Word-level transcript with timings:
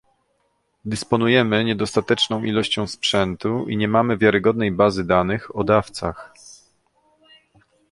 Dysponujemy 0.85 1.65
niedostateczną 1.65 2.43
ilością 2.43 2.87
sprzętu 2.87 3.67
i 3.69 3.77
nie 3.77 3.87
mamy 3.87 4.17
wiarygodnej 4.17 4.71
bazy 4.71 5.03
danych 5.03 5.55
o 5.55 5.63
dawcach 5.63 6.33